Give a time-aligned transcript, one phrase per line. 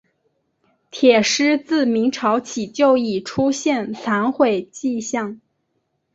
[0.89, 5.39] 铁狮自明朝起就已出现残毁迹象。